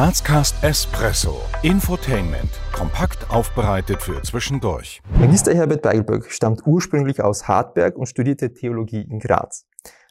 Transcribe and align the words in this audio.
Grazcast 0.00 0.64
Espresso. 0.64 1.42
Infotainment. 1.62 2.48
Kompakt 2.72 3.28
aufbereitet 3.28 4.00
für 4.00 4.22
zwischendurch. 4.22 5.02
Magister 5.18 5.54
Herbert 5.54 5.82
Beigelböck 5.82 6.32
stammt 6.32 6.66
ursprünglich 6.66 7.22
aus 7.22 7.46
Hartberg 7.46 7.98
und 7.98 8.06
studierte 8.06 8.54
Theologie 8.54 9.02
in 9.02 9.18
Graz. 9.18 9.66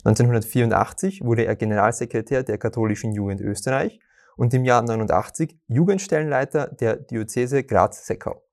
1984 0.06 1.24
wurde 1.24 1.46
er 1.46 1.56
Generalsekretär 1.56 2.44
der 2.44 2.60
katholischen 2.60 3.14
Jugend 3.14 3.42
Österreich 3.42 4.00
und 4.38 4.54
im 4.54 4.64
Jahr 4.64 4.84
89 4.84 5.58
Jugendstellenleiter 5.68 6.68
der 6.68 6.98
Diözese 6.98 7.64
Graz-Seckau. 7.64 8.44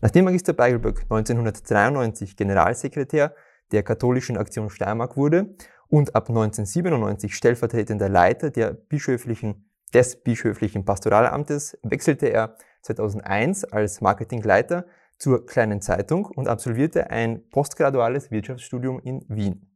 Nachdem 0.00 0.26
Magister 0.26 0.52
Beigelböck 0.52 1.00
1993 1.10 2.36
Generalsekretär 2.36 3.34
der 3.72 3.82
katholischen 3.82 4.36
Aktion 4.36 4.70
Steiermark 4.70 5.16
wurde 5.16 5.56
und 5.88 6.14
ab 6.14 6.28
1997 6.28 7.34
stellvertretender 7.34 8.08
Leiter 8.08 8.50
der 8.50 8.74
bischöflichen, 8.74 9.67
des 9.90 10.22
bischöflichen 10.22 10.84
Pastoralamtes, 10.84 11.78
wechselte 11.82 12.26
er 12.26 12.56
2001 12.82 13.64
als 13.64 14.00
Marketingleiter 14.00 14.86
zur 15.18 15.46
kleinen 15.46 15.80
Zeitung 15.80 16.26
und 16.26 16.48
absolvierte 16.48 17.10
ein 17.10 17.48
postgraduales 17.50 18.30
Wirtschaftsstudium 18.30 19.00
in 19.00 19.24
Wien. 19.28 19.68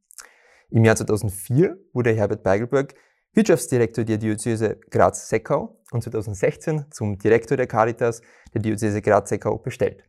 Im 0.70 0.84
Jahr 0.84 0.97
2004 0.97 1.77
wurde 1.93 2.12
Herbert 2.12 2.43
Beigelberg 2.43 2.95
Wirtschaftsdirektor 3.34 4.05
der 4.05 4.19
Diözese 4.19 4.79
Graz-Seckau 4.91 5.80
und 5.91 6.03
2016 6.03 6.87
zum 6.91 7.19
Direktor 7.19 7.56
der 7.56 7.67
Caritas 7.67 8.20
der 8.53 8.61
Diözese 8.61 9.01
Graz-Seckau 9.01 9.59
bestellt. 9.59 10.05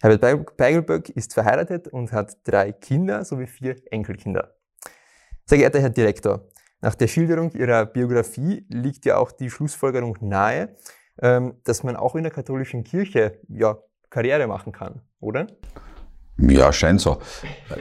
Herbert 0.00 0.56
Beigelberg 0.56 1.08
ist 1.10 1.34
verheiratet 1.34 1.88
und 1.88 2.12
hat 2.12 2.36
drei 2.44 2.72
Kinder 2.72 3.24
sowie 3.24 3.46
vier 3.46 3.76
Enkelkinder. 3.90 4.54
Sehr 5.46 5.58
geehrter 5.58 5.80
Herr 5.80 5.90
Direktor, 5.90 6.48
nach 6.84 6.94
der 6.94 7.08
Schilderung 7.08 7.50
Ihrer 7.52 7.86
Biografie 7.86 8.66
liegt 8.68 9.06
ja 9.06 9.16
auch 9.16 9.32
die 9.32 9.48
Schlussfolgerung 9.48 10.18
nahe, 10.20 10.76
ähm, 11.20 11.54
dass 11.64 11.82
man 11.82 11.96
auch 11.96 12.14
in 12.14 12.24
der 12.24 12.32
katholischen 12.32 12.84
Kirche 12.84 13.40
ja, 13.48 13.78
Karriere 14.10 14.46
machen 14.46 14.70
kann, 14.72 15.00
oder? 15.18 15.46
Ja, 16.36 16.72
scheint 16.74 17.00
so. 17.00 17.22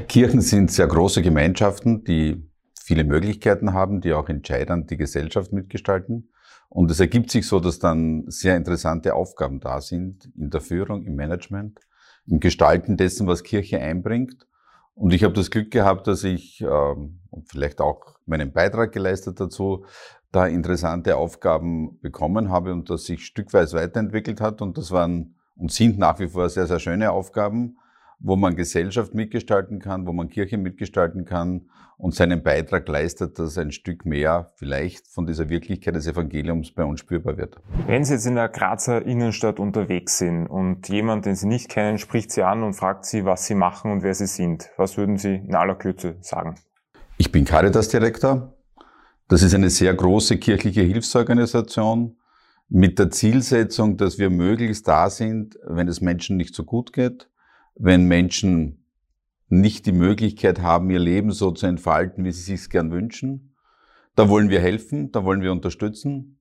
Kirchen 0.07 0.39
sind 0.39 0.71
sehr 0.71 0.87
große 0.87 1.21
Gemeinschaften, 1.21 2.05
die 2.05 2.49
viele 2.81 3.03
Möglichkeiten 3.03 3.73
haben, 3.73 3.99
die 3.99 4.13
auch 4.13 4.29
entscheidend 4.29 4.89
die 4.89 4.97
Gesellschaft 4.97 5.51
mitgestalten. 5.51 6.29
Und 6.69 6.89
es 6.89 7.01
ergibt 7.01 7.29
sich 7.29 7.45
so, 7.45 7.59
dass 7.59 7.79
dann 7.79 8.23
sehr 8.27 8.55
interessante 8.55 9.15
Aufgaben 9.15 9.59
da 9.59 9.81
sind 9.81 10.31
in 10.37 10.49
der 10.49 10.61
Führung, 10.61 11.03
im 11.03 11.15
Management, 11.15 11.77
im 12.25 12.39
Gestalten 12.39 12.95
dessen, 12.95 13.27
was 13.27 13.43
Kirche 13.43 13.79
einbringt. 13.79 14.47
Und 14.95 15.13
ich 15.13 15.23
habe 15.23 15.33
das 15.33 15.49
Glück 15.49 15.71
gehabt, 15.71 16.07
dass 16.07 16.23
ich 16.23 16.61
ähm, 16.61 17.19
vielleicht 17.47 17.81
auch 17.81 18.15
meinen 18.25 18.51
Beitrag 18.51 18.91
geleistet 18.91 19.39
dazu, 19.39 19.85
da 20.31 20.47
interessante 20.47 21.17
Aufgaben 21.17 21.99
bekommen 21.99 22.49
habe 22.49 22.73
und 22.73 22.89
das 22.89 23.05
sich 23.05 23.25
stückweise 23.25 23.77
weiterentwickelt 23.77 24.41
hat. 24.41 24.61
Und 24.61 24.77
das 24.77 24.91
waren 24.91 25.35
und 25.55 25.71
sind 25.71 25.97
nach 25.97 26.19
wie 26.19 26.27
vor 26.27 26.49
sehr, 26.49 26.67
sehr 26.67 26.79
schöne 26.79 27.11
Aufgaben 27.11 27.77
wo 28.23 28.37
man 28.37 28.55
Gesellschaft 28.55 29.13
mitgestalten 29.13 29.79
kann, 29.79 30.07
wo 30.07 30.13
man 30.13 30.29
Kirche 30.29 30.57
mitgestalten 30.57 31.25
kann 31.25 31.69
und 31.97 32.15
seinen 32.15 32.41
Beitrag 32.41 32.87
leistet, 32.87 33.37
dass 33.37 33.57
ein 33.57 33.73
Stück 33.73 34.05
mehr 34.05 34.53
vielleicht 34.55 35.07
von 35.09 35.27
dieser 35.27 35.49
Wirklichkeit 35.49 35.95
des 35.95 36.07
Evangeliums 36.07 36.73
bei 36.73 36.85
uns 36.85 37.01
spürbar 37.01 37.37
wird. 37.37 37.57
Wenn 37.85 38.05
Sie 38.05 38.13
jetzt 38.13 38.25
in 38.25 38.35
der 38.35 38.47
Grazer 38.47 39.05
Innenstadt 39.05 39.59
unterwegs 39.59 40.17
sind 40.17 40.47
und 40.47 40.87
jemand, 40.87 41.25
den 41.25 41.35
Sie 41.35 41.47
nicht 41.47 41.69
kennen, 41.69 41.97
spricht 41.97 42.31
Sie 42.31 42.43
an 42.43 42.63
und 42.63 42.73
fragt 42.73 43.05
Sie, 43.05 43.25
was 43.25 43.45
Sie 43.45 43.55
machen 43.55 43.91
und 43.91 44.03
wer 44.03 44.13
Sie 44.13 44.27
sind, 44.27 44.69
was 44.77 44.97
würden 44.97 45.17
Sie 45.17 45.35
in 45.35 45.53
aller 45.53 45.75
Kürze 45.75 46.15
sagen? 46.21 46.55
Ich 47.17 47.29
bin 47.29 47.43
Caritas-Direktor. 47.43 48.53
Das 49.27 49.43
ist 49.43 49.53
eine 49.53 49.69
sehr 49.69 49.93
große 49.93 50.37
kirchliche 50.37 50.81
Hilfsorganisation 50.81 52.17
mit 52.69 52.99
der 52.99 53.11
Zielsetzung, 53.11 53.97
dass 53.97 54.17
wir 54.17 54.29
möglichst 54.29 54.87
da 54.87 55.09
sind, 55.09 55.59
wenn 55.67 55.89
es 55.89 55.99
Menschen 55.99 56.37
nicht 56.37 56.55
so 56.55 56.63
gut 56.63 56.93
geht, 56.93 57.29
wenn 57.75 58.07
Menschen 58.07 58.85
nicht 59.49 59.85
die 59.85 59.91
Möglichkeit 59.91 60.61
haben, 60.61 60.89
ihr 60.89 60.99
Leben 60.99 61.31
so 61.31 61.51
zu 61.51 61.67
entfalten, 61.67 62.25
wie 62.25 62.31
sie 62.31 62.55
sich 62.55 62.69
gern 62.69 62.91
wünschen. 62.91 63.55
Da 64.15 64.29
wollen 64.29 64.49
wir 64.49 64.59
helfen, 64.59 65.11
da 65.11 65.23
wollen 65.23 65.41
wir 65.41 65.51
unterstützen. 65.51 66.39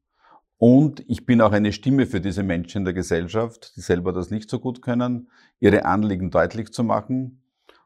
Und 0.58 1.04
ich 1.08 1.26
bin 1.26 1.40
auch 1.40 1.52
eine 1.52 1.72
Stimme 1.72 2.06
für 2.06 2.20
diese 2.20 2.42
Menschen 2.42 2.78
in 2.78 2.84
der 2.84 2.94
Gesellschaft, 2.94 3.76
die 3.76 3.80
selber 3.80 4.12
das 4.12 4.30
nicht 4.30 4.48
so 4.48 4.60
gut 4.60 4.80
können, 4.80 5.28
ihre 5.58 5.84
Anliegen 5.84 6.30
deutlich 6.30 6.72
zu 6.72 6.84
machen. 6.84 7.42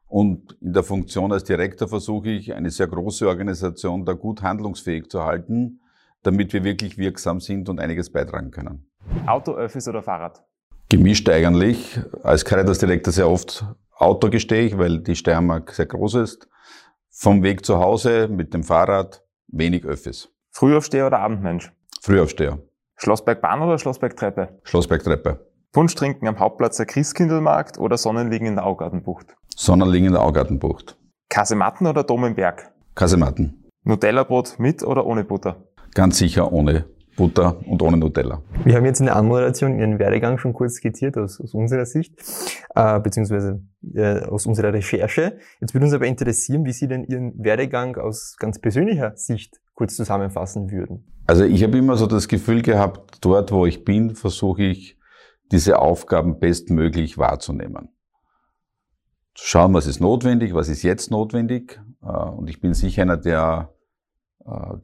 Und 0.06 0.56
in 0.60 0.72
der 0.72 0.82
Funktion 0.82 1.32
als 1.32 1.44
Direktor 1.44 1.88
versuche 1.88 2.28
ich, 2.28 2.54
eine 2.54 2.70
sehr 2.70 2.86
große 2.86 3.26
Organisation 3.26 4.04
da 4.04 4.12
gut 4.12 4.42
handlungsfähig 4.42 5.08
zu 5.08 5.24
halten, 5.24 5.80
damit 6.22 6.52
wir 6.52 6.64
wirklich 6.64 6.98
wirksam 6.98 7.40
sind 7.40 7.68
und 7.68 7.80
einiges 7.80 8.10
beitragen 8.10 8.50
können. 8.50 8.86
Auto, 9.26 9.54
Öffis 9.54 9.88
oder 9.88 10.02
Fahrrad? 10.02 10.45
Gemischt 10.88 11.28
eigentlich. 11.28 11.98
Als 12.22 12.44
Caritas-Direktor 12.44 13.12
sehr 13.12 13.28
oft 13.28 13.64
Auto 13.96 14.30
gestehe 14.30 14.62
ich, 14.66 14.78
weil 14.78 15.00
die 15.00 15.16
Steiermark 15.16 15.72
sehr 15.72 15.86
groß 15.86 16.14
ist. 16.16 16.48
Vom 17.10 17.42
Weg 17.42 17.64
zu 17.64 17.78
Hause 17.78 18.28
mit 18.28 18.54
dem 18.54 18.62
Fahrrad 18.62 19.22
wenig 19.48 19.84
Öffis. 19.84 20.28
Frühaufsteher 20.52 21.06
oder 21.06 21.20
Abendmensch? 21.20 21.72
Frühaufsteher. 22.00 22.58
Schlossbergbahn 22.96 23.62
oder 23.62 23.78
Schlossbergtreppe? 23.78 24.60
Schlossbergtreppe. 24.62 25.50
Punsch 25.72 25.94
trinken 25.94 26.28
am 26.28 26.38
Hauptplatz 26.38 26.76
der 26.76 26.86
Christkindlmarkt 26.86 27.78
oder 27.78 27.98
Sonnenliegen 27.98 28.46
in 28.46 28.54
der 28.54 28.64
Augartenbucht? 28.64 29.34
Sonnenliegen 29.54 30.06
in 30.06 30.12
der 30.12 30.22
Augartenbucht. 30.22 30.96
Kasematten 31.28 31.86
oder 31.86 32.04
Dom 32.04 32.24
im 32.24 32.34
Berg? 32.34 32.72
Kasematten. 32.94 33.64
Nutella-Brot 33.82 34.58
mit 34.58 34.82
oder 34.82 35.04
ohne 35.04 35.24
Butter? 35.24 35.64
Ganz 35.94 36.18
sicher 36.18 36.52
ohne 36.52 36.86
Butter 37.16 37.56
und 37.66 37.82
ohne 37.82 37.96
Nutella. 37.96 38.42
Wir 38.64 38.76
haben 38.76 38.84
jetzt 38.84 39.00
in 39.00 39.06
der 39.06 39.16
Anmoderation 39.16 39.78
Ihren 39.78 39.98
Werdegang 39.98 40.38
schon 40.38 40.52
kurz 40.52 40.74
skizziert 40.74 41.16
aus, 41.16 41.40
aus 41.40 41.54
unserer 41.54 41.86
Sicht, 41.86 42.14
äh, 42.74 43.00
beziehungsweise 43.00 43.62
äh, 43.94 44.20
aus 44.20 44.46
unserer 44.46 44.72
Recherche. 44.72 45.38
Jetzt 45.60 45.74
würde 45.74 45.86
uns 45.86 45.94
aber 45.94 46.06
interessieren, 46.06 46.64
wie 46.64 46.72
Sie 46.72 46.88
denn 46.88 47.04
Ihren 47.04 47.32
Werdegang 47.42 47.96
aus 47.96 48.36
ganz 48.38 48.60
persönlicher 48.60 49.12
Sicht 49.16 49.60
kurz 49.74 49.96
zusammenfassen 49.96 50.70
würden. 50.70 51.12
Also 51.26 51.44
ich 51.44 51.62
habe 51.62 51.78
immer 51.78 51.96
so 51.96 52.06
das 52.06 52.28
Gefühl 52.28 52.62
gehabt, 52.62 53.18
dort 53.22 53.50
wo 53.50 53.66
ich 53.66 53.84
bin, 53.84 54.14
versuche 54.14 54.62
ich 54.62 54.98
diese 55.50 55.78
Aufgaben 55.78 56.38
bestmöglich 56.38 57.18
wahrzunehmen. 57.18 57.88
Zu 59.34 59.46
schauen, 59.46 59.74
was 59.74 59.86
ist 59.86 60.00
notwendig, 60.00 60.54
was 60.54 60.68
ist 60.68 60.82
jetzt 60.82 61.10
notwendig. 61.10 61.80
Äh, 62.02 62.06
und 62.06 62.48
ich 62.48 62.60
bin 62.60 62.74
sicher 62.74 63.02
einer, 63.02 63.16
der 63.16 63.75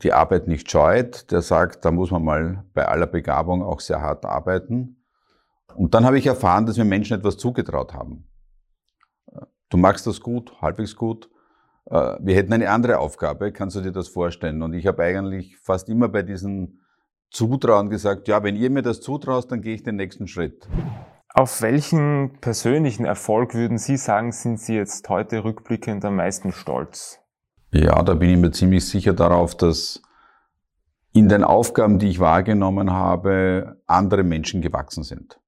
die 0.03 0.13
Arbeit 0.13 0.49
nicht 0.49 0.71
scheut, 0.71 1.31
der 1.31 1.41
sagt, 1.41 1.85
da 1.85 1.93
muss 1.93 2.11
man 2.11 2.25
mal 2.25 2.65
bei 2.75 2.87
aller 2.87 3.07
Begabung 3.07 3.63
auch 3.63 3.81
sehr 3.81 4.03
hart 4.03 4.25
arbeiten. 4.25 5.05
Und 5.75 5.95
dann 5.95 6.05
habe 6.05 6.19
ich 6.19 6.27
erfahren, 6.27 6.67
dass 6.67 6.77
mir 6.77 6.85
Menschen 6.85 7.17
etwas 7.17 7.37
zugetraut 7.37 7.95
haben. 7.95 8.29
Äh, 9.31 9.47
du 9.69 9.77
machst 9.77 10.07
das 10.07 10.21
gut, 10.21 10.61
halbwegs 10.61 10.97
gut. 10.97 11.31
Äh, 11.87 12.17
wir 12.21 12.35
hätten 12.35 12.53
eine 12.53 12.71
andere 12.71 12.99
Aufgabe, 12.99 13.53
kannst 13.53 13.77
du 13.77 13.81
dir 13.81 13.93
das 13.93 14.09
vorstellen? 14.09 14.63
Und 14.63 14.75
ich 14.75 14.87
habe 14.87 15.03
eigentlich 15.05 15.57
fast 15.59 15.89
immer 15.89 16.09
bei 16.09 16.23
diesen 16.23 16.81
Zutrauen 17.31 17.89
gesagt, 17.89 18.29
ja, 18.29 18.43
wenn 18.43 18.57
ihr 18.57 18.69
mir 18.69 18.83
das 18.83 19.01
zutraust, 19.01 19.53
dann 19.53 19.63
gehe 19.63 19.75
ich 19.75 19.83
den 19.83 19.97
nächsten 19.97 20.27
Schritt. 20.27 20.69
Auf 21.35 21.63
welchen 21.63 22.37
persönlichen 22.41 23.07
Erfolg 23.07 23.55
würden 23.55 23.79
Sie 23.79 23.97
sagen, 23.97 24.33
sind 24.33 24.61
Sie 24.61 24.75
jetzt 24.75 25.09
heute 25.09 25.45
rückblickend 25.45 26.05
am 26.05 26.17
meisten 26.17 26.53
stolz? 26.53 27.22
Ja, 27.73 28.03
da 28.03 28.15
bin 28.15 28.29
ich 28.29 28.37
mir 28.37 28.51
ziemlich 28.51 28.87
sicher 28.87 29.15
darauf, 29.15 29.57
dass 29.57 30.03
in 31.15 31.29
den 31.29 31.43
Aufgaben, 31.43 31.99
die 31.99 32.09
ich 32.09 32.21
wahrgenommen 32.21 32.93
habe, 32.93 33.81
andere 33.87 34.25
Menschen 34.25 34.61
gewachsen 34.61 35.05
sind. 35.05 35.41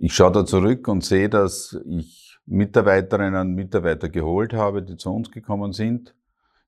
Ich 0.00 0.14
schaue 0.14 0.32
da 0.32 0.44
zurück 0.44 0.88
und 0.88 1.04
sehe, 1.04 1.28
dass 1.28 1.78
ich 1.86 2.38
Mitarbeiterinnen 2.46 3.40
und 3.40 3.54
Mitarbeiter 3.54 4.08
geholt 4.08 4.52
habe, 4.52 4.82
die 4.82 4.96
zu 4.96 5.14
uns 5.14 5.30
gekommen 5.30 5.72
sind, 5.72 6.14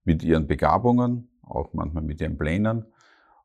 mit 0.04 0.22
ihren 0.22 0.46
Begabungen, 0.46 1.28
auch 1.42 1.72
manchmal 1.72 2.04
mit 2.04 2.20
ihren 2.20 2.38
Plänen. 2.38 2.84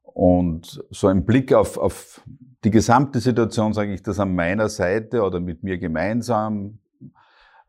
Und 0.04 0.84
so 0.92 1.08
ein 1.08 1.26
Blick 1.26 1.54
auf, 1.54 1.78
auf 1.78 2.22
die 2.64 2.72
gesamte 2.72 3.20
Situation, 3.20 3.74
sage 3.74 3.94
ich, 3.94 4.04
dass 4.04 4.20
an 4.20 4.36
meiner 4.36 4.70
Seite 4.70 5.24
oder 5.24 5.40
mit 5.40 5.64
mir 5.64 5.80
gemeinsam 5.80 6.80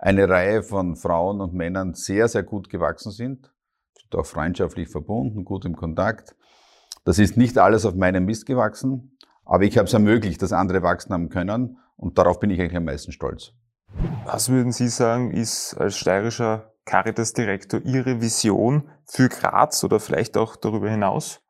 eine 0.01 0.29
Reihe 0.29 0.63
von 0.63 0.97
Frauen 0.97 1.41
und 1.41 1.53
Männern 1.53 1.95
sehr, 1.95 2.27
sehr 2.29 2.43
gut 2.43 2.71
gewachsen 2.71 3.13
sind, 3.13 3.53
sind 3.99 4.15
auch 4.17 4.27
freundschaftlich 4.27 4.89
verbunden, 4.89 5.45
gut 5.45 5.65
im 5.67 5.77
Kontakt. 5.77 6.35
Das 7.05 7.19
ist 7.19 7.37
nicht 7.37 7.59
alles 7.59 7.85
auf 7.85 7.95
meinem 7.95 8.25
Mist 8.25 8.47
gewachsen, 8.47 9.19
aber 9.45 9.65
ich 9.65 9.77
habe 9.77 9.87
es 9.87 9.93
ermöglicht, 9.93 10.41
dass 10.43 10.53
andere 10.53 10.83
wachsen 10.83 11.13
haben 11.13 11.29
können 11.29 11.79
und 11.97 12.19
darauf 12.19 12.41
bin 12.41 12.51
ich 12.51 12.61
eigentlich 12.61 12.77
am 12.77 12.85
meisten 12.85 13.13
stolz. 13.13 13.53
Was 14.25 14.49
würden 14.49 14.73
Sie 14.73 14.89
sagen, 14.89 15.33
ist 15.33 15.75
als 15.75 15.97
steirischer 15.97 16.73
Caritas-Direktor 16.87 17.81
Ihre 17.85 18.21
Vision 18.21 18.89
für 19.05 19.29
Graz 19.29 19.85
oder 19.85 20.01
vielleicht 20.01 20.37
auch 20.37 20.57
darüber 20.57 20.89
hinaus? 20.89 21.43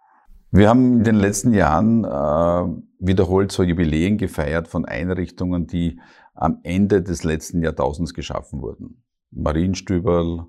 Wir 0.52 0.68
haben 0.68 0.98
in 0.98 1.04
den 1.04 1.14
letzten 1.14 1.52
Jahren 1.52 2.04
äh, 2.04 2.82
wiederholt 2.98 3.52
so 3.52 3.62
Jubiläen 3.62 4.18
gefeiert 4.18 4.66
von 4.66 4.84
Einrichtungen, 4.84 5.68
die 5.68 6.00
am 6.34 6.58
Ende 6.64 7.02
des 7.02 7.22
letzten 7.22 7.62
Jahrtausends 7.62 8.14
geschaffen 8.14 8.60
wurden. 8.60 9.04
Marienstüberl, 9.30 10.46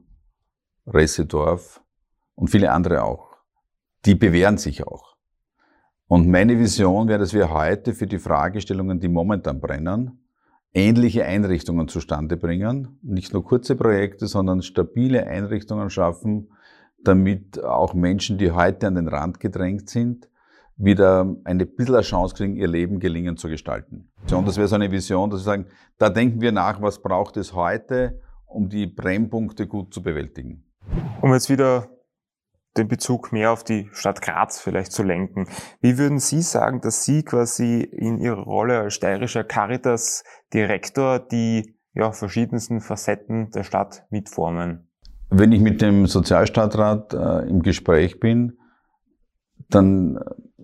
Ressedorf 0.87 1.83
und 2.33 2.49
viele 2.49 2.71
andere 2.71 3.03
auch. 3.03 3.37
Die 4.05 4.15
bewähren 4.15 4.57
sich 4.57 4.87
auch. 4.87 5.15
Und 6.07 6.27
meine 6.27 6.57
Vision 6.57 7.07
wäre, 7.07 7.19
dass 7.19 7.33
wir 7.35 7.53
heute 7.53 7.93
für 7.93 8.07
die 8.07 8.17
Fragestellungen, 8.17 8.99
die 8.99 9.07
momentan 9.07 9.61
brennen, 9.61 10.25
ähnliche 10.73 11.25
Einrichtungen 11.25 11.87
zustande 11.87 12.37
bringen. 12.37 12.99
Nicht 13.03 13.33
nur 13.33 13.43
kurze 13.45 13.75
Projekte, 13.75 14.25
sondern 14.25 14.63
stabile 14.63 15.27
Einrichtungen 15.27 15.91
schaffen, 15.91 16.49
damit 17.03 17.63
auch 17.63 17.93
Menschen, 17.93 18.37
die 18.37 18.51
heute 18.51 18.87
an 18.87 18.95
den 18.95 19.07
Rand 19.07 19.39
gedrängt 19.39 19.89
sind, 19.89 20.29
wieder 20.77 21.35
eine 21.43 21.65
bisschen 21.65 22.01
Chance 22.01 22.35
kriegen, 22.35 22.55
ihr 22.55 22.67
Leben 22.67 22.99
gelingen 22.99 23.37
zu 23.37 23.47
gestalten. 23.47 24.11
Und 24.31 24.47
das 24.47 24.57
wäre 24.57 24.67
so 24.67 24.75
eine 24.75 24.91
Vision, 24.91 25.29
dass 25.29 25.41
wir 25.41 25.45
sagen, 25.45 25.65
da 25.97 26.09
denken 26.09 26.41
wir 26.41 26.51
nach, 26.51 26.81
was 26.81 27.01
braucht 27.01 27.37
es 27.37 27.53
heute, 27.53 28.19
um 28.45 28.69
die 28.69 28.87
Brennpunkte 28.87 29.67
gut 29.67 29.93
zu 29.93 30.01
bewältigen. 30.01 30.65
Um 31.21 31.33
jetzt 31.33 31.49
wieder 31.49 31.89
den 32.77 32.87
Bezug 32.87 33.31
mehr 33.33 33.51
auf 33.51 33.63
die 33.63 33.89
Stadt 33.91 34.21
Graz 34.21 34.59
vielleicht 34.59 34.91
zu 34.91 35.03
lenken. 35.03 35.47
Wie 35.81 35.97
würden 35.97 36.19
Sie 36.19 36.41
sagen, 36.41 36.81
dass 36.81 37.03
Sie 37.03 37.23
quasi 37.23 37.81
in 37.81 38.17
Ihrer 38.19 38.41
Rolle 38.41 38.79
als 38.79 38.93
steirischer 38.93 39.43
Caritas-Direktor 39.43 41.19
die 41.19 41.75
ja, 41.93 42.11
verschiedensten 42.11 42.79
Facetten 42.79 43.51
der 43.51 43.63
Stadt 43.63 44.05
mitformen? 44.09 44.90
Wenn 45.33 45.53
ich 45.53 45.61
mit 45.61 45.81
dem 45.81 46.07
Sozialstadtrat 46.07 47.13
äh, 47.13 47.47
im 47.47 47.61
Gespräch 47.61 48.19
bin, 48.19 48.59
dann 49.69 50.19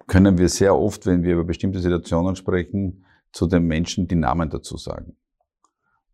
können 0.07 0.37
wir 0.37 0.49
sehr 0.49 0.75
oft, 0.75 1.05
wenn 1.05 1.23
wir 1.23 1.35
über 1.35 1.45
bestimmte 1.45 1.79
Situationen 1.79 2.35
sprechen, 2.35 3.05
zu 3.31 3.47
den 3.47 3.63
Menschen 3.63 4.09
die 4.09 4.15
Namen 4.15 4.49
dazu 4.49 4.75
sagen. 4.75 5.15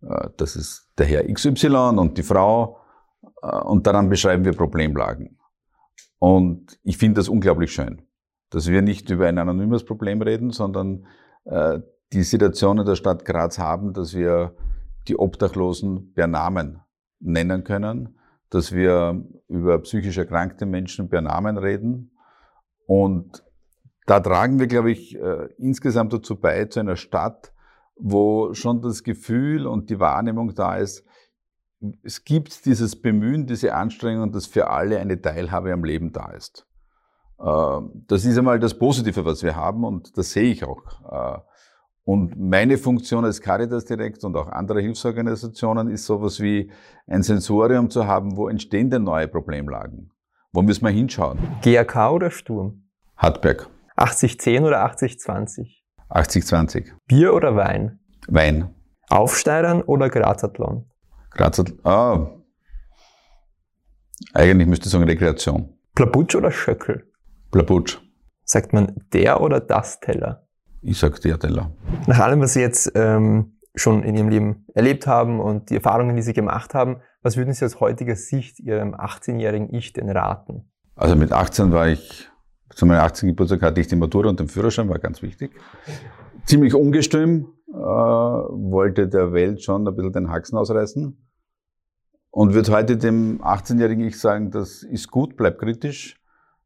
Äh, 0.04 0.30
das 0.38 0.56
ist 0.56 0.88
der 1.00 1.08
Herr 1.08 1.24
XY 1.34 1.98
und 1.98 2.18
die 2.20 2.24
Frau 2.24 2.78
äh, 3.42 3.58
und 3.58 3.88
daran 3.88 4.10
beschreiben 4.10 4.46
wir 4.46 4.54
Problemlagen. 4.54 5.40
Und 6.20 6.78
ich 6.84 6.98
finde 7.00 7.22
das 7.22 7.30
unglaublich 7.30 7.72
schön, 7.72 8.04
dass 8.52 8.68
wir 8.68 8.84
nicht 8.84 9.10
über 9.10 9.28
ein 9.28 9.40
anonymes 9.40 9.84
Problem 9.84 10.22
reden, 10.22 10.52
sondern 10.52 11.08
äh, 11.46 11.80
die 12.14 12.24
Situation 12.24 12.78
in 12.78 12.86
der 12.86 12.96
Stadt 12.96 13.26
Graz 13.26 13.58
haben, 13.58 13.94
dass 13.94 14.14
wir 14.14 14.56
die 15.08 15.18
Obdachlosen 15.18 16.14
per 16.14 16.28
Namen 16.28 16.82
nennen 17.20 17.64
können, 17.64 18.20
dass 18.54 18.72
wir 18.72 19.24
über 19.48 19.80
psychisch 19.80 20.18
erkrankte 20.18 20.66
Menschen 20.66 21.10
per 21.10 21.22
Namen 21.22 21.58
reden. 21.58 22.12
Und 22.86 23.44
da 24.06 24.20
tragen 24.20 24.60
wir, 24.60 24.68
glaube 24.68 24.92
ich, 24.92 25.16
äh, 25.16 25.48
insgesamt 25.58 26.14
dazu 26.14 26.40
bei, 26.40 26.66
zu 26.66 26.80
einer 26.80 26.96
Stadt, 26.96 27.52
wo 27.96 28.54
schon 28.54 28.82
das 28.82 29.04
Gefühl 29.04 29.66
und 29.66 29.90
die 29.90 30.00
Wahrnehmung 30.00 30.54
da 30.54 30.76
ist, 30.76 31.04
es 32.02 32.24
gibt 32.24 32.66
dieses 32.66 33.02
Bemühen, 33.02 33.46
diese 33.46 33.74
Anstrengung, 33.74 34.32
dass 34.32 34.46
für 34.46 34.70
alle 34.70 35.00
eine 35.00 35.20
Teilhabe 35.22 35.74
am 35.74 35.84
Leben 35.84 36.12
da 36.12 36.32
ist. 36.32 36.68
Äh, 37.40 37.80
das 38.08 38.24
ist 38.24 38.38
einmal 38.38 38.60
das 38.60 38.78
Positive, 38.78 39.26
was 39.26 39.42
wir 39.42 39.56
haben 39.56 39.84
und 39.84 40.18
das 40.18 40.32
sehe 40.32 40.52
ich 40.52 40.64
auch. 40.64 41.44
Und 42.06 42.38
meine 42.38 42.78
Funktion 42.78 43.24
als 43.24 43.40
Caritas 43.40 43.86
Direkt 43.86 44.24
und 44.26 44.36
auch 44.36 44.48
andere 44.48 44.82
Hilfsorganisationen 44.82 45.90
ist 45.90 46.06
sowas 46.06 46.42
wie 46.42 46.70
ein 47.08 47.24
Sensorium 47.24 47.90
zu 47.90 48.06
haben, 48.06 48.36
wo 48.36 48.50
entstehen 48.50 48.90
denn 48.90 49.04
neue 49.04 49.28
Problemlagen? 49.28 50.12
Wo 50.52 50.62
müssen 50.62 50.84
wir 50.86 50.92
hinschauen? 50.92 51.40
GAK 51.62 52.12
oder 52.12 52.30
Sturm? 52.30 52.84
Hartberg. 53.16 53.70
80-10 53.98 54.66
oder 54.66 54.86
80-20? 54.86 55.84
80-20. 56.10 56.92
Bier 57.08 57.34
oder 57.34 57.56
Wein? 57.56 58.00
Wein. 58.28 58.76
Aufsteigern 59.10 59.82
oder 59.82 60.10
Grazathlon? 60.10 60.90
Grazathlon. 61.32 61.80
Ah. 61.86 62.32
Eigentlich 64.34 64.68
müsste 64.68 64.88
ich 64.88 64.92
sagen 64.92 65.06
Rekreation. 65.06 65.78
Plabutsch 65.96 66.36
oder 66.36 66.52
Schöckel? 66.52 67.10
Plabutsch. 67.52 68.00
Sagt 68.44 68.74
man 68.74 68.94
der 69.14 69.42
oder 69.42 69.60
das 69.60 70.00
Teller? 70.00 70.43
Ich 70.86 71.00
sag 71.00 71.20
der 71.22 71.40
Teller. 71.40 71.72
Nach 72.08 72.20
allem, 72.20 72.42
was 72.42 72.54
Sie 72.54 72.60
jetzt 72.60 72.92
ähm, 72.96 73.58
schon 73.74 74.04
in 74.04 74.16
Ihrem 74.16 74.28
Leben 74.28 74.66
erlebt 74.74 75.08
haben 75.08 75.40
und 75.40 75.70
die 75.70 75.76
Erfahrungen, 75.76 76.16
die 76.18 76.22
Sie 76.22 76.34
gemacht 76.34 76.74
haben, 76.74 76.98
was 77.22 77.38
würden 77.38 77.54
Sie 77.54 77.64
aus 77.64 77.80
heutiger 77.80 78.18
Sicht 78.18 78.60
Ihrem 78.60 78.94
18-jährigen 78.94 79.74
Ich 79.74 79.94
denn 79.94 80.10
raten? 80.10 80.70
Also 80.96 81.16
mit 81.16 81.32
18 81.32 81.72
war 81.72 81.88
ich 81.88 82.30
zu 82.76 82.86
meinem 82.86 83.00
18. 83.00 83.30
Geburtstag 83.30 83.62
hatte 83.62 83.80
ich 83.80 83.88
die 83.88 83.96
Matura 83.96 84.30
und 84.30 84.40
den 84.40 84.50
Führerschein, 84.50 84.90
war 84.90 85.00
ganz 85.00 85.22
wichtig. 85.22 85.52
Ziemlich 86.46 86.76
ungestüm, 86.76 87.48
äh, 87.70 87.74
wollte 87.74 89.08
der 89.08 89.32
Welt 89.32 89.64
schon 89.64 89.88
ein 89.88 89.96
bisschen 89.96 90.12
den 90.12 90.30
Haxen 90.30 90.58
ausreißen. 90.58 91.18
Und 92.30 92.54
würde 92.54 92.72
heute 92.74 92.98
dem 92.98 93.42
18-jährigen 93.42 94.06
Ich 94.06 94.20
sagen, 94.20 94.52
das 94.52 94.84
ist 94.84 95.10
gut, 95.10 95.38
bleib 95.38 95.60
kritisch, 95.60 96.20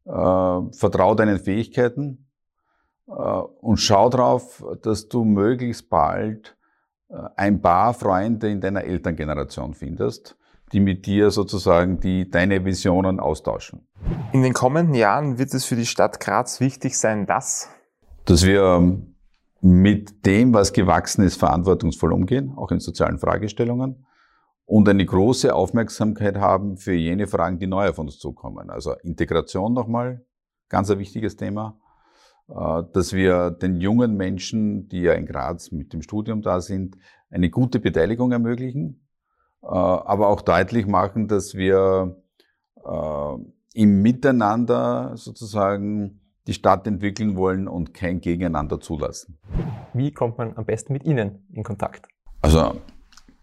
äh, 0.06 0.12
vertrau 0.12 1.14
deinen 1.14 1.38
Fähigkeiten 1.38 2.24
äh, 2.24 2.27
und 3.08 3.78
schau 3.78 4.10
drauf, 4.10 4.64
dass 4.82 5.08
du 5.08 5.24
möglichst 5.24 5.90
bald 5.90 6.58
äh, 7.10 7.16
ein 7.36 7.62
paar 7.62 7.94
Freunde 7.94 8.50
in 8.50 8.62
deiner 8.62 8.84
Elterngeneration 8.84 9.74
findest, 9.74 10.38
die 10.74 10.82
mit 10.82 11.06
dir 11.06 11.32
sozusagen 11.32 12.00
die, 12.00 12.30
deine 12.30 12.66
Visionen 12.66 13.20
austauschen. 13.20 13.88
In 14.34 14.44
den 14.44 14.54
kommenden 14.54 14.94
Jahren 14.94 15.38
wird 15.38 15.54
es 15.54 15.64
für 15.64 15.76
die 15.76 15.86
Stadt 15.86 16.20
Graz 16.20 16.60
wichtig 16.60 16.98
sein, 16.98 17.26
dass 17.26 17.70
dass 18.26 18.46
wir 18.46 19.02
mit 19.62 20.26
dem, 20.26 20.54
was 20.54 20.74
gewachsen 20.74 21.24
ist, 21.24 21.38
verantwortungsvoll 21.38 22.12
umgehen, 22.12 22.54
auch 22.58 22.72
in 22.72 22.80
sozialen 22.80 23.18
Fragestellungen 23.18 24.06
und 24.66 24.88
eine 24.90 25.06
große 25.06 25.56
Aufmerksamkeit 25.56 26.38
haben 26.38 26.76
für 26.76 26.94
jene 26.94 27.28
Fragen, 27.28 27.58
die 27.58 27.68
neu 27.68 27.88
auf 27.88 28.00
uns 28.00 28.20
zukommen. 28.20 28.70
Also 28.70 28.96
Integration 29.02 29.74
nochmal, 29.74 30.26
ganz 30.68 30.92
ein 30.92 31.00
wichtiges 31.00 31.38
Thema, 31.38 31.80
äh, 31.80 31.87
dass 32.48 33.14
wir 33.14 33.52
den 33.52 33.76
jungen 33.76 34.16
Menschen, 34.16 34.88
die 34.88 35.02
ja 35.02 35.14
in 35.14 35.26
Graz 35.26 35.72
mit 35.72 35.94
dem 35.94 36.02
Studium 36.02 36.42
da 36.42 36.62
sind, 36.62 36.98
eine 37.30 37.50
gute 37.50 37.80
Beteiligung 37.80 38.32
ermöglichen, 38.32 39.08
äh, 39.62 39.68
aber 39.68 40.28
auch 40.30 40.42
deutlich 40.42 40.88
machen, 40.88 41.28
dass 41.28 41.56
wir 41.56 42.16
äh, 42.86 43.34
im 43.74 44.02
Miteinander 44.02 45.12
sozusagen 45.16 46.22
die 46.48 46.54
Stadt 46.54 46.88
entwickeln 46.88 47.36
wollen 47.36 47.68
und 47.68 47.94
kein 47.94 48.22
Gegeneinander 48.22 48.80
zulassen. 48.80 49.38
Wie 49.94 50.12
kommt 50.12 50.38
man 50.38 50.56
am 50.56 50.66
besten 50.66 50.94
mit 50.94 51.04
Ihnen 51.04 51.46
in 51.52 51.64
Kontakt? 51.64 52.08
Also 52.42 52.80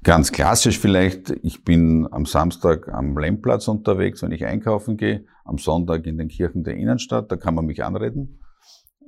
ganz 0.02 0.32
klassisch 0.32 0.78
vielleicht, 0.78 1.30
ich 1.42 1.64
bin 1.64 2.08
am 2.10 2.24
Samstag 2.24 2.88
am 2.88 3.18
Lemmplatz 3.18 3.68
unterwegs, 3.68 4.22
wenn 4.22 4.32
ich 4.32 4.46
einkaufen 4.46 4.96
gehe, 4.96 5.26
am 5.44 5.58
Sonntag 5.58 6.06
in 6.06 6.16
den 6.16 6.28
Kirchen 6.28 6.64
der 6.64 6.76
Innenstadt, 6.76 7.30
da 7.30 7.36
kann 7.36 7.54
man 7.54 7.66
mich 7.66 7.84
anreden. 7.84 8.40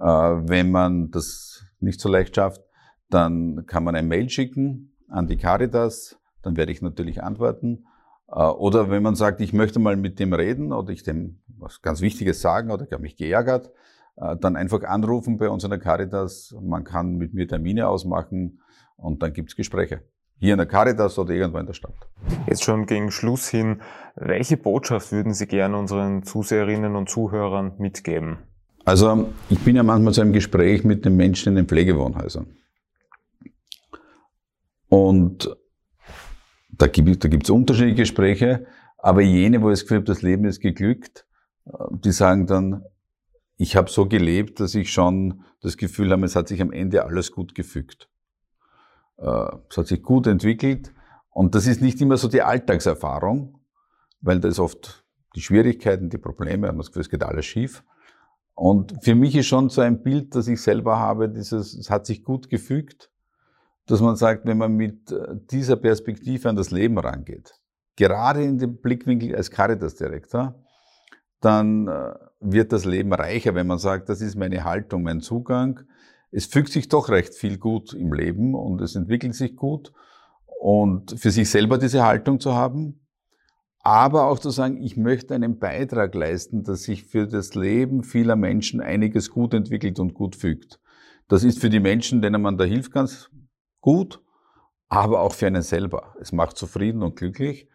Äh, 0.01 0.05
wenn 0.05 0.71
man 0.71 1.11
das 1.11 1.65
nicht 1.81 2.01
so 2.01 2.09
leicht 2.09 2.37
schafft, 2.37 2.63
dann 3.11 3.67
kann 3.67 3.85
man 3.85 3.95
ein 3.95 4.09
Mail 4.09 4.29
schicken 4.29 4.97
an 5.09 5.27
die 5.27 5.37
Caritas, 5.37 6.19
dann 6.43 6.57
werde 6.57 6.73
ich 6.73 6.83
natürlich 6.83 7.23
antworten. 7.23 7.87
Äh, 8.29 8.41
oder 8.41 8.91
wenn 8.91 9.03
man 9.03 9.15
sagt, 9.15 9.41
ich 9.41 9.53
möchte 9.53 9.79
mal 9.79 9.97
mit 9.97 10.19
dem 10.19 10.33
reden 10.33 10.73
oder 10.73 10.91
ich 10.91 11.03
dem 11.03 11.39
was 11.59 11.81
ganz 11.83 12.01
Wichtiges 12.01 12.41
sagen 12.41 12.71
oder 12.71 12.85
ich 12.85 12.93
habe 12.93 13.03
mich 13.03 13.17
geärgert, 13.17 13.71
äh, 14.17 14.37
dann 14.37 14.57
einfach 14.57 14.83
anrufen 14.83 15.39
bei 15.39 15.49
uns 15.49 15.65
in 15.65 15.71
der 15.71 15.79
Caritas. 15.79 16.55
Man 16.61 16.85
kann 16.85 17.17
mit 17.17 17.35
mir 17.35 17.49
Termine 17.49 17.89
ausmachen 17.89 18.61
und 18.97 19.23
dann 19.23 19.33
gibt's 19.33 19.57
Gespräche. 19.57 20.03
Hier 20.39 20.53
in 20.53 20.59
der 20.59 20.67
Caritas 20.67 21.19
oder 21.19 21.33
irgendwo 21.33 21.59
in 21.59 21.67
der 21.67 21.73
Stadt. 21.73 21.95
Jetzt 22.47 22.63
schon 22.63 22.85
gegen 22.85 23.11
Schluss 23.11 23.49
hin, 23.49 23.81
welche 24.17 24.59
Botschaft 24.59 25.11
würden 25.11 25.33
Sie 25.33 25.47
gerne 25.47 25.79
unseren 25.79 26.25
Zuseherinnen 26.25 26.95
und 26.95 27.09
Zuhörern 27.09 27.73
mitgeben? 27.79 28.39
Also 28.87 29.33
ich 29.51 29.59
bin 29.59 29.75
ja 29.75 29.83
manchmal 29.83 30.15
zu 30.15 30.21
einem 30.21 30.33
Gespräch 30.33 30.85
mit 30.85 31.05
den 31.05 31.17
Menschen 31.17 31.51
in 31.51 31.57
den 31.57 31.67
Pflegewohnhäusern. 31.67 32.47
Und 34.89 35.57
da 36.71 36.87
gibt 36.87 37.25
da 37.25 37.53
unterschiedliche 37.53 37.97
Gespräche, 37.97 38.67
aber 38.99 39.23
jene, 39.23 39.61
wo 39.61 39.71
ich 39.71 39.81
das 39.81 39.83
Gefühl 39.83 39.97
habe, 39.97 40.07
das 40.07 40.23
Leben 40.23 40.45
ist 40.45 40.61
geglückt, 40.61 41.27
äh, 41.67 41.73
die 41.91 42.13
sagen 42.13 42.47
dann, 42.47 42.85
ich 43.57 43.75
habe 43.75 43.91
so 43.91 44.07
gelebt, 44.07 44.61
dass 44.61 44.77
ich 44.77 44.93
schon 44.93 45.43
das 45.61 45.77
Gefühl 45.77 46.13
habe, 46.13 46.25
es 46.25 46.37
hat 46.37 46.47
sich 46.47 46.63
am 46.63 46.71
Ende 46.71 47.05
alles 47.05 47.33
gut 47.33 47.57
gefügt. 47.57 48.09
Äh, 49.19 49.49
es 49.69 49.79
hat 49.79 49.89
sich 49.89 50.01
gut 50.01 50.29
entwickelt 50.29 50.93
und 51.31 51.57
das 51.57 51.67
ist 51.67 51.83
nicht 51.83 52.01
immer 52.01 52.19
so 52.19 52.29
die 52.29 52.43
Alltagserfahrung, 52.43 53.59
weil 54.21 54.39
da 54.39 54.47
ist 54.47 54.61
oft 54.61 55.05
die 55.35 55.43
Schwierigkeiten, 55.43 56.09
die 56.09 56.19
Probleme, 56.19 56.69
man 56.69 56.79
das 56.79 56.87
Gefühl, 56.87 57.03
es 57.03 57.11
geht 57.11 57.25
alles 57.25 57.47
schief. 57.47 57.83
Und 58.57 58.97
für 59.03 59.15
mich 59.15 59.37
ist 59.37 59.47
schon 59.47 59.69
so 59.69 59.81
ein 59.81 60.03
Bild, 60.03 60.35
das 60.35 60.49
ich 60.49 60.61
selber 60.61 60.99
habe, 60.99 61.29
dieses, 61.29 61.75
es 61.75 61.91
hat 61.91 62.07
sich 62.07 62.25
gut 62.25 62.51
gefügt 62.51 63.11
dass 63.87 64.01
man 64.01 64.17
sagt, 64.17 64.45
wenn 64.45 64.59
man 64.59 64.73
mit 64.73 65.11
äh, 65.13 65.37
dieser 65.51 65.77
Perspektive 65.77 66.49
an 66.49 66.57
das 66.57 66.71
Leben 66.71 66.99
rangeht, 66.99 67.55
gerade 67.95 68.43
in 68.43 68.59
dem 68.59 68.77
Blickwinkel 68.77 69.35
als 69.35 69.51
Caritas-Direktor, 69.51 70.55
dann 71.41 71.87
äh, 71.87 72.15
wird 72.41 72.73
das 72.73 72.85
Leben 72.85 73.13
reicher, 73.13 73.55
wenn 73.55 73.67
man 73.67 73.79
sagt, 73.79 74.09
das 74.09 74.21
ist 74.21 74.37
meine 74.37 74.65
Haltung, 74.65 75.03
mein 75.03 75.21
Zugang. 75.21 75.81
Es 76.33 76.47
fügt 76.47 76.71
sich 76.71 76.89
doch 76.89 77.09
recht 77.09 77.35
viel 77.35 77.59
gut 77.59 77.95
im 77.95 78.13
Leben 78.13 78.55
und 78.55 78.81
es 78.81 78.97
entwickelt 78.97 79.35
sich 79.35 79.57
gut. 79.57 79.93
Und 80.59 81.19
für 81.19 81.31
sich 81.31 81.49
selber 81.49 81.79
diese 81.79 82.05
Haltung 82.05 82.41
zu 82.41 82.55
haben, 82.55 83.06
aber 83.87 84.25
auch 84.27 84.41
zu 84.41 84.51
sagen, 84.51 84.83
ich 84.83 84.97
möchte 84.97 85.33
einen 85.33 85.61
Beitrag 85.61 86.13
leisten, 86.17 86.65
dass 86.65 86.83
sich 86.83 87.05
für 87.05 87.29
das 87.29 87.55
Leben 87.55 88.03
vieler 88.03 88.35
Menschen 88.35 88.81
einiges 88.81 89.31
gut 89.31 89.55
entwickelt 89.55 90.01
und 90.01 90.13
gut 90.13 90.35
fügt. 90.35 90.81
Das 91.29 91.45
ist 91.45 91.61
für 91.61 91.71
die 91.71 91.79
Menschen, 91.79 92.21
denen 92.21 92.43
man 92.43 92.59
da 92.59 92.65
hilft, 92.65 92.91
ganz 92.91 93.31
gut, 93.81 94.21
aber 94.89 95.21
auch 95.21 95.33
für 95.33 95.47
einen 95.47 95.63
selber. 95.63 96.17
Es 96.21 96.33
macht 96.33 96.57
zufrieden 96.57 97.05
und 97.05 97.15
glücklich. 97.15 97.69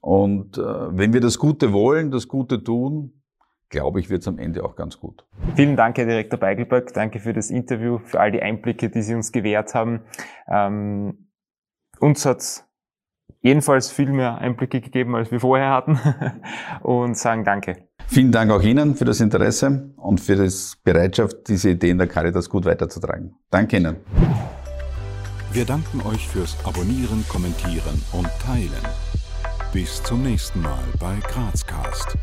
Und 0.00 0.56
äh, 0.56 0.62
wenn 0.62 1.12
wir 1.12 1.20
das 1.20 1.36
Gute 1.36 1.72
wollen, 1.72 2.12
das 2.12 2.28
Gute 2.28 2.62
tun, 2.62 3.20
glaube 3.70 3.98
ich, 3.98 4.08
wird 4.08 4.22
es 4.22 4.28
am 4.28 4.38
Ende 4.38 4.62
auch 4.64 4.76
ganz 4.76 5.00
gut. 5.00 5.26
Vielen 5.56 5.74
Dank, 5.74 5.98
Herr 5.98 6.06
Direktor 6.06 6.38
Beigelböck. 6.38 6.94
Danke 6.94 7.18
für 7.18 7.32
das 7.32 7.50
Interview, 7.50 7.98
für 7.98 8.20
all 8.20 8.30
die 8.30 8.40
Einblicke, 8.40 8.88
die 8.88 9.02
Sie 9.02 9.16
uns 9.16 9.32
gewährt 9.32 9.74
haben. 9.74 10.02
Ähm, 10.46 11.26
uns 11.98 12.24
hat's 12.24 12.69
jedenfalls 13.40 13.90
viel 13.90 14.10
mehr 14.12 14.38
Einblicke 14.38 14.80
gegeben, 14.80 15.14
als 15.14 15.30
wir 15.30 15.40
vorher 15.40 15.70
hatten 15.70 15.98
und 16.82 17.16
sagen 17.16 17.44
Danke. 17.44 17.88
Vielen 18.06 18.32
Dank 18.32 18.50
auch 18.50 18.62
Ihnen 18.62 18.96
für 18.96 19.04
das 19.04 19.20
Interesse 19.20 19.92
und 19.96 20.20
für 20.20 20.36
die 20.36 20.52
Bereitschaft, 20.82 21.48
diese 21.48 21.70
Ideen 21.70 21.98
der 21.98 22.08
Caritas 22.08 22.48
gut 22.48 22.64
weiterzutragen. 22.64 23.36
Danke 23.50 23.76
Ihnen. 23.76 23.96
Wir 25.52 25.64
danken 25.64 26.00
euch 26.02 26.28
fürs 26.28 26.56
Abonnieren, 26.64 27.24
Kommentieren 27.28 28.00
und 28.12 28.28
Teilen. 28.44 28.70
Bis 29.72 30.02
zum 30.02 30.22
nächsten 30.22 30.60
Mal 30.62 30.82
bei 30.98 31.16
Grazcast. 31.22 32.16